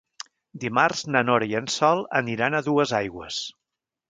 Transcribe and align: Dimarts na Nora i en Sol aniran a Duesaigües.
Dimarts 0.63 1.03
na 1.15 1.21
Nora 1.27 1.49
i 1.51 1.53
en 1.59 1.69
Sol 1.75 2.01
aniran 2.21 2.59
a 2.59 2.63
Duesaigües. 2.71 3.45